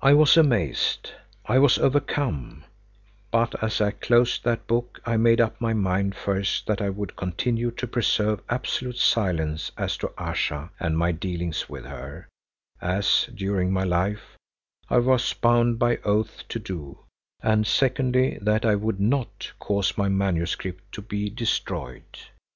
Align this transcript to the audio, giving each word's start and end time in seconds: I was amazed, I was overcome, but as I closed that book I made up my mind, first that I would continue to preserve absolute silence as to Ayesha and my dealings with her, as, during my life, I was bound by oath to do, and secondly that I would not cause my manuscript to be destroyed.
I 0.00 0.14
was 0.14 0.36
amazed, 0.36 1.10
I 1.44 1.58
was 1.58 1.76
overcome, 1.76 2.62
but 3.32 3.60
as 3.60 3.80
I 3.80 3.90
closed 3.90 4.44
that 4.44 4.68
book 4.68 5.00
I 5.04 5.16
made 5.16 5.40
up 5.40 5.60
my 5.60 5.72
mind, 5.74 6.14
first 6.14 6.68
that 6.68 6.80
I 6.80 6.88
would 6.90 7.16
continue 7.16 7.72
to 7.72 7.88
preserve 7.88 8.38
absolute 8.48 8.96
silence 8.96 9.72
as 9.76 9.96
to 9.96 10.12
Ayesha 10.16 10.70
and 10.78 10.96
my 10.96 11.10
dealings 11.10 11.68
with 11.68 11.84
her, 11.84 12.28
as, 12.80 13.28
during 13.34 13.72
my 13.72 13.82
life, 13.82 14.36
I 14.88 14.98
was 14.98 15.32
bound 15.32 15.80
by 15.80 15.96
oath 16.04 16.44
to 16.50 16.60
do, 16.60 17.00
and 17.42 17.66
secondly 17.66 18.38
that 18.40 18.64
I 18.64 18.76
would 18.76 19.00
not 19.00 19.50
cause 19.58 19.98
my 19.98 20.08
manuscript 20.08 20.92
to 20.92 21.02
be 21.02 21.28
destroyed. 21.28 22.20